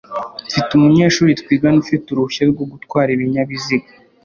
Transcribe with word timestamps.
Mfite 0.49 0.69
umunyeshuri 0.73 1.37
twigana 1.41 1.77
ufite 1.83 2.05
uruhushya 2.09 2.43
rwo 2.51 2.63
gutwara 2.71 3.09
ibinyabiziga. 3.15 3.89